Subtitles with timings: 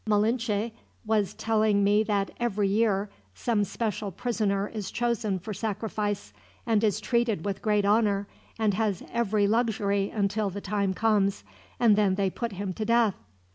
[0.03, 0.71] "Malinche
[1.05, 6.33] was telling me that, every year, some special prisoner is chosen for sacrifice,
[6.65, 8.25] and is treated with great honor,
[8.57, 11.43] and has every luxury until the time comes,
[11.79, 13.13] and then they put him to death.